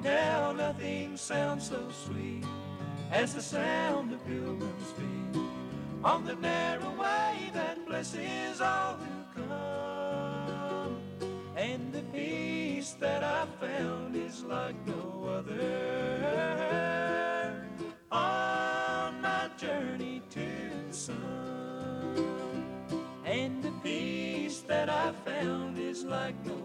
Now 0.04 0.52
nothing 0.52 1.18
sounds 1.18 1.68
so 1.68 1.90
sweet 2.06 2.46
as 3.12 3.34
the 3.34 3.42
sound 3.42 4.14
of 4.14 4.24
pilgrims' 4.28 4.92
feet 4.92 5.42
on 6.04 6.24
the 6.24 6.36
narrow 6.36 6.92
way 6.92 7.50
that 7.56 7.84
blesses 7.88 8.62
all 8.62 9.00
like 14.48 14.76
no 14.86 15.28
other 15.38 16.22
on 18.12 19.22
my 19.22 19.50
journey 19.58 20.22
to 20.30 20.48
the 20.88 20.94
sun. 20.94 22.66
And 23.26 23.64
the 23.64 23.72
peace 23.84 24.62
that 24.62 24.90
I 24.90 25.12
found 25.12 25.78
is 25.78 26.04
like 26.04 26.36
no 26.46 26.65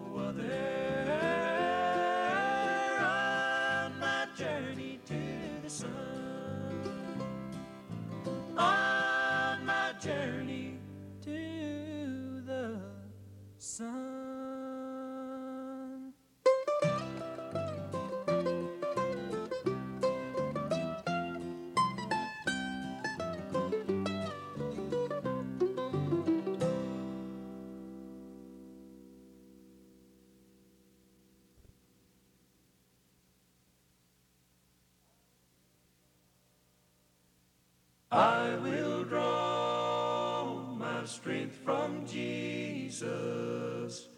I 38.13 38.57
will 38.57 39.05
draw 39.05 40.75
my 40.77 41.05
strength 41.05 41.55
from 41.65 42.05
Jesus 42.07 44.09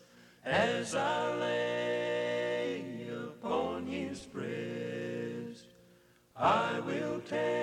as 0.46 0.94
I 0.94 1.34
lay 1.34 2.84
upon 3.14 3.86
his 3.86 4.20
breast. 4.20 5.66
I 6.34 6.80
will 6.80 7.20
take 7.28 7.61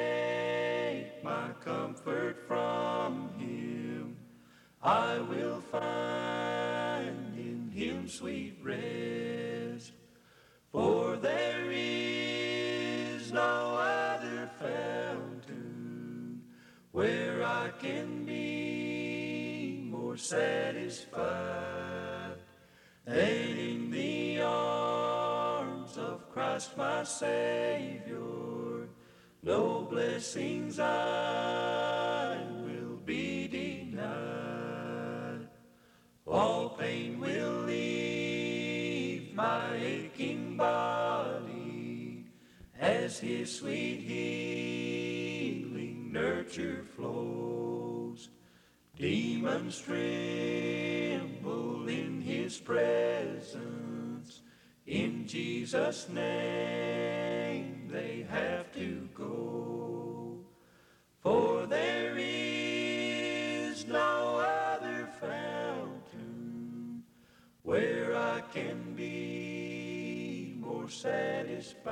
Savior. 27.19 28.87
No 29.43 29.85
blessings 29.89 30.79
I 30.79 32.37
will 32.63 32.95
be 33.03 33.49
denied. 33.49 35.49
All 36.25 36.69
pain 36.69 37.19
will 37.19 37.63
leave 37.63 39.35
my 39.35 39.75
aching 39.75 40.55
body 40.55 42.23
as 42.79 43.19
His 43.19 43.53
sweet 43.53 43.99
healing 43.99 46.13
nurture 46.13 46.85
flows. 46.95 48.29
Demons 48.95 49.81
tremble 49.81 51.89
in 51.89 52.21
His 52.21 52.59
presence. 52.59 53.98
In 54.89 55.27
Jesus' 55.27 56.09
name 56.09 57.87
they 57.91 58.25
have 58.27 58.73
to 58.73 59.07
go. 59.13 60.39
For 61.21 61.67
there 61.67 62.15
is 62.17 63.85
no 63.85 64.39
other 64.39 65.07
fountain 65.21 67.03
where 67.61 68.17
I 68.17 68.41
can 68.51 68.95
be 68.95 70.55
more 70.57 70.89
satisfied 70.89 71.85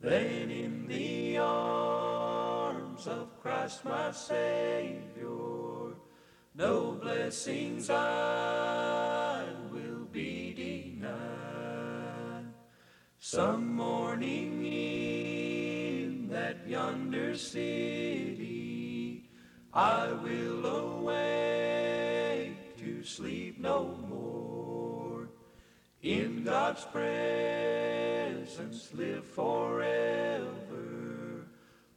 than 0.00 0.50
in 0.50 0.86
the 0.86 1.36
arms 1.36 3.06
of 3.06 3.38
Christ 3.42 3.84
my 3.84 4.12
Savior. 4.12 5.92
No 6.54 6.92
blessings 6.92 7.90
I 7.90 9.11
Some 13.32 13.64
morning 13.76 14.62
in 14.62 16.28
that 16.28 16.68
yonder 16.68 17.34
city, 17.34 19.24
I 19.72 20.12
will 20.12 20.66
awake 20.66 21.16
to 22.76 23.02
sleep 23.02 23.58
no 23.58 23.96
more. 24.06 25.30
In 26.02 26.44
God's 26.44 26.84
presence 26.84 27.22
live 28.92 29.24
forever. 29.24 30.44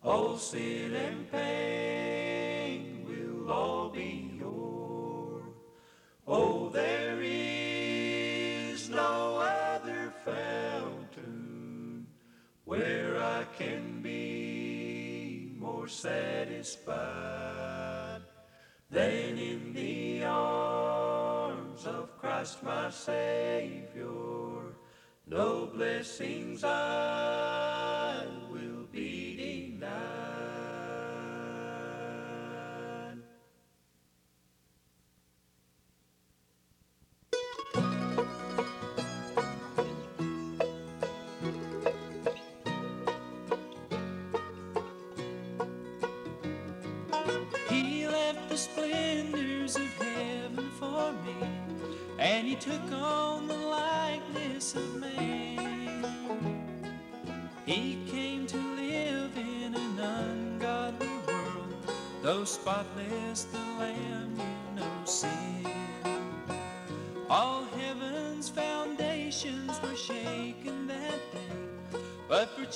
All 0.06 0.38
sin 0.38 0.95
and 0.95 1.30
pain 1.30 3.04
will 3.06 3.52
all 3.52 3.89
be 3.89 4.32
yours. 4.39 5.54
Oh, 6.26 6.69
there 6.69 7.05
where 12.78 13.18
I 13.22 13.46
can 13.58 14.02
be 14.02 15.52
more 15.58 15.88
satisfied 15.88 16.96
than 18.90 19.38
in 19.38 19.74
the 19.74 20.24
arms 20.26 21.86
of 21.86 22.18
Christ 22.18 22.64
my 22.64 22.90
Savior. 22.90 24.74
No 25.28 25.68
blessings 25.74 26.64
I 26.64 28.05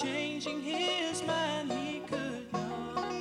changing 0.02 0.62
his 0.62 1.24
mind 1.24 1.72
he 1.72 2.00
could 2.08 2.54
not. 2.54 3.14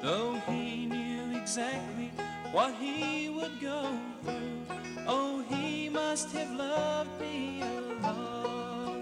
Though 0.00 0.34
he 0.48 0.86
knew 0.86 1.36
exactly 1.36 2.12
what 2.52 2.74
he 2.74 3.28
would 3.28 3.60
go 3.60 3.98
through, 4.22 4.62
oh, 5.06 5.42
he 5.48 5.88
must 5.88 6.30
have 6.32 6.52
loved 6.52 7.20
me 7.20 7.60
a 7.62 7.80
lot. 8.02 8.96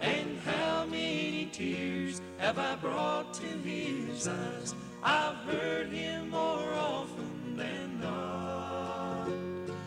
And 0.00 0.38
how 0.38 0.86
many 0.86 1.50
tears 1.52 2.22
have 2.38 2.58
I 2.58 2.76
brought 2.76 3.34
to 3.34 3.46
his 3.46 4.28
eyes? 4.28 4.74
I've 5.02 5.36
heard 5.36 5.88
him 5.88 6.30
more 6.30 6.72
often 6.72 7.56
than 7.56 8.00
not. 8.00 9.28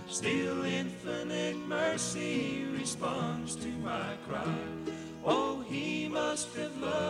Still, 0.08 0.64
infinite 0.64 1.58
mercy 1.58 2.66
responds 2.72 3.56
to 3.56 3.68
my 3.68 4.16
cry. 4.28 4.69
Must 6.30 6.56
have 6.58 6.78
loved 6.80 7.09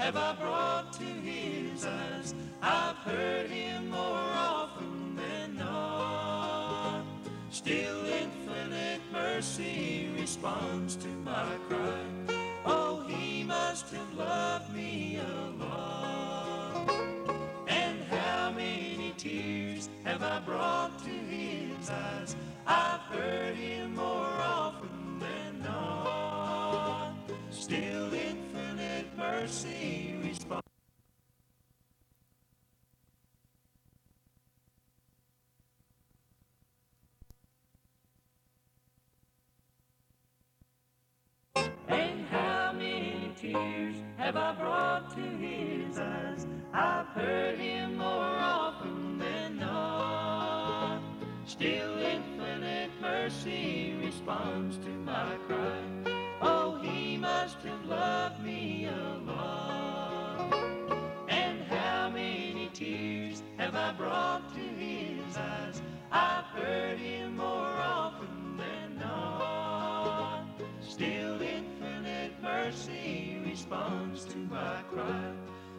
have 0.00 0.16
I 0.16 0.32
brought 0.40 0.92
to 0.94 1.04
his 1.04 1.84
eyes? 1.84 2.34
I've 2.62 2.96
heard 2.96 3.39
I 44.36 44.52
brought 44.52 45.14
to 45.16 45.20
his 45.20 45.98
eyes? 45.98 46.46
I've 46.72 47.06
heard 47.08 47.58
him 47.58 47.99
cry. 74.92 75.32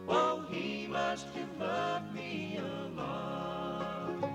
Oh, 0.08 0.44
he 0.50 0.86
must 0.88 1.26
have 1.34 1.60
loved 1.60 2.14
me 2.14 2.58
a 2.58 2.88
lot. 2.96 4.30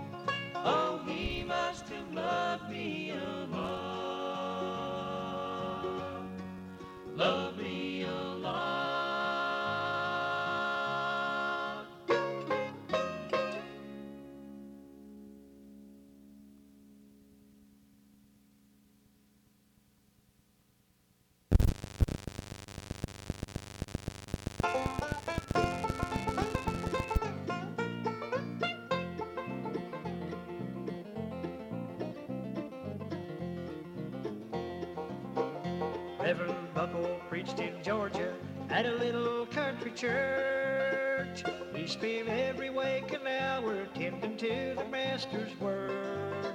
Oh, 0.55 1.01
he 1.07 1.43
must 1.43 1.89
have 1.89 2.13
loved 2.13 2.69
me 2.69 3.11
a 3.11 3.15
lot. 3.15 3.36
Georgia 37.87 38.33
at 38.69 38.85
a 38.85 38.95
little 38.95 39.45
country 39.45 39.91
church. 39.91 41.41
We 41.73 41.87
spent 41.87 42.27
every 42.27 42.69
waking 42.69 43.25
hour 43.25 43.85
tending 43.95 44.35
to 44.35 44.75
the 44.75 44.83
Master's 44.91 45.57
word. 45.61 46.45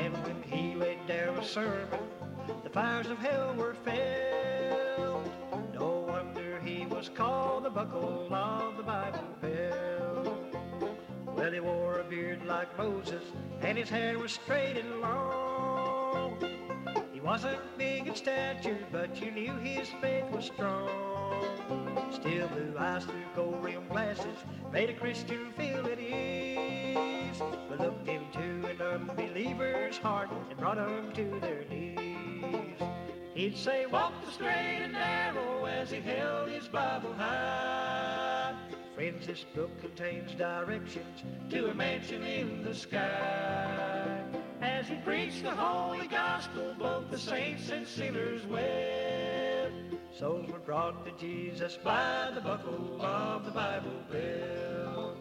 And 0.00 0.12
when 0.24 0.42
he 0.42 0.74
laid 0.74 1.06
down 1.06 1.38
a 1.38 1.44
sermon, 1.44 2.00
the 2.64 2.70
fires 2.70 3.06
of 3.06 3.18
hell 3.18 3.54
were 3.56 3.76
felt. 3.84 5.30
No 5.74 6.04
wonder 6.08 6.58
he 6.58 6.86
was 6.86 7.08
called 7.08 7.62
the 7.62 7.70
Buckle 7.70 8.26
of 8.34 8.76
the 8.76 8.82
Bible 8.82 9.20
Belt. 9.40 10.56
Well, 11.36 11.52
he 11.52 11.60
wore 11.60 12.00
a 12.00 12.04
beard 12.04 12.44
like 12.46 12.76
Moses, 12.76 13.22
and 13.60 13.78
his 13.78 13.88
hair 13.88 14.18
was 14.18 14.32
straight 14.32 14.76
and 14.76 15.00
long. 15.00 16.36
He 17.12 17.20
wasn't 17.20 17.60
in 18.08 18.14
stature, 18.14 18.78
but 18.90 19.20
you 19.20 19.30
knew 19.30 19.52
his 19.56 19.88
faith 20.00 20.24
was 20.30 20.46
strong. 20.46 20.88
Still, 22.10 22.48
blue 22.48 22.74
eyes 22.78 23.04
through 23.04 23.22
gold 23.36 23.62
rimmed 23.62 23.90
glasses 23.90 24.38
made 24.72 24.88
a 24.88 24.94
Christian 24.94 25.52
feel 25.52 25.86
at 25.86 26.00
ease. 26.00 27.38
But 27.68 27.80
looked 27.80 28.08
into 28.08 28.66
an 28.66 28.80
unbeliever's 28.80 29.98
heart 29.98 30.30
and 30.30 30.58
brought 30.58 30.76
them 30.76 31.12
to 31.12 31.40
their 31.40 31.64
knees. 31.68 32.80
He'd 33.34 33.56
say, 33.58 33.84
Walk 33.86 34.14
the 34.24 34.32
straight 34.32 34.80
and 34.82 34.94
narrow 34.94 35.66
as 35.66 35.90
he 35.90 36.00
held 36.00 36.48
his 36.48 36.66
Bible 36.66 37.12
high. 37.12 38.54
Friends, 38.94 39.26
this 39.26 39.44
book 39.54 39.78
contains 39.80 40.34
directions 40.34 41.22
to 41.50 41.70
a 41.70 41.74
mansion 41.74 42.22
in 42.22 42.64
the 42.64 42.74
sky. 42.74 44.17
As 44.68 44.86
he 44.86 44.96
preached 44.96 45.42
the 45.42 45.50
holy 45.50 46.06
gospel, 46.06 46.74
both 46.78 47.10
the 47.10 47.18
saints 47.18 47.70
and 47.70 47.86
sinners 47.86 48.44
wept. 48.46 49.72
Souls 50.16 50.48
were 50.50 50.58
brought 50.58 51.04
to 51.06 51.12
Jesus 51.12 51.78
by 51.82 52.30
the 52.34 52.40
buckle 52.40 53.00
of 53.00 53.44
the 53.46 53.50
Bible 53.50 53.90
belt. 54.12 55.16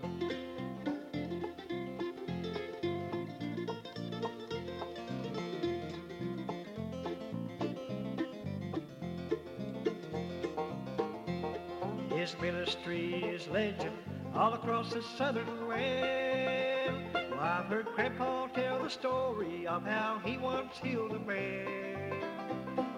His 12.09 12.35
ministry 12.41 13.23
is 13.23 13.47
legend 13.47 13.95
all 14.35 14.53
across 14.53 14.93
the 14.93 15.01
southern 15.17 15.69
land. 15.69 17.13
Well, 17.13 17.39
I've 17.39 17.65
heard 17.67 17.87
Grandpa 17.95 18.47
tell 18.47 18.66
the 18.87 18.93
story 18.93 19.67
of 19.67 19.83
how 19.85 20.17
he 20.23 20.37
once 20.37 20.77
healed 20.81 21.11
a 21.11 21.19
man. 21.19 22.23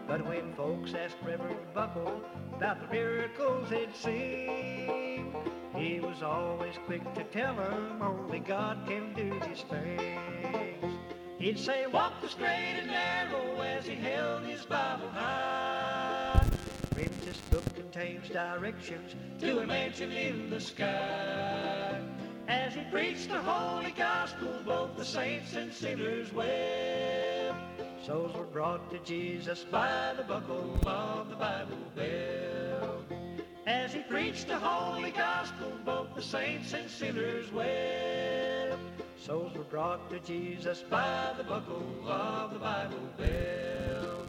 But 0.08 0.24
when 0.24 0.54
folks 0.54 0.94
asked 0.94 1.18
Reverend 1.26 1.74
Buckle 1.74 2.22
about 2.56 2.80
the 2.80 2.94
miracles 2.94 3.72
they'd 3.72 3.96
seen, 3.96 5.34
he 5.76 6.00
was 6.00 6.22
always 6.22 6.76
quick 6.86 7.02
to 7.16 7.24
tell 7.24 7.56
them 7.56 8.04
only 8.04 8.38
God 8.38 8.86
can 8.86 9.16
do 9.16 9.40
these 9.48 9.64
things. 9.64 10.94
He'd 11.40 11.58
say, 11.58 11.88
walk 11.88 12.22
the 12.22 12.30
straight 12.30 12.78
and 12.78 12.86
narrow 12.86 13.60
as 13.62 13.88
he 13.88 13.96
held 13.96 14.44
his 14.44 14.64
Bible 14.68 15.10
high. 15.10 16.46
Friends, 16.94 17.26
this 17.26 17.42
book 17.50 17.66
contains 17.74 18.30
directions 18.30 19.16
to 19.40 19.62
a 19.62 19.66
mansion 19.66 20.12
in 20.12 20.52
the 20.52 20.60
sky. 20.60 21.49
As 22.50 22.74
he 22.74 22.82
preached 22.92 23.30
the 23.30 23.40
holy 23.44 23.92
gospel, 23.92 24.52
both 24.66 24.98
the 24.98 25.06
saints 25.06 25.54
and 25.54 25.72
sinners 25.72 26.34
wept. 26.34 27.56
Souls 28.04 28.36
were 28.36 28.46
brought 28.46 28.90
to 28.90 28.98
Jesus 29.06 29.66
by 29.72 30.16
the 30.18 30.24
buckle 30.24 30.76
of 30.88 31.30
the 31.30 31.36
Bible 31.36 31.78
belt. 31.96 33.06
As 33.68 33.94
he 33.94 34.00
preached 34.00 34.48
the 34.48 34.58
holy 34.58 35.12
gospel, 35.12 35.72
both 35.86 36.16
the 36.16 36.24
saints 36.24 36.74
and 36.74 36.90
sinners 36.90 37.54
wept. 37.54 38.80
Souls 39.24 39.54
were 39.56 39.64
brought 39.66 40.10
to 40.10 40.20
Jesus 40.22 40.84
by 40.90 41.32
the 41.38 41.44
buckle 41.44 41.86
of 42.08 42.52
the 42.52 42.60
Bible 42.60 43.10
belt. 43.16 44.28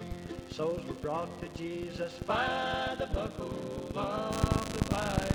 Souls 0.51 0.85
were 0.87 0.93
brought 1.01 1.41
to 1.41 1.49
Jesus 1.57 2.13
by 2.27 2.95
the 2.99 3.07
buckle 3.07 3.89
of 3.97 4.73
the 4.75 4.91
Bible 4.91 5.30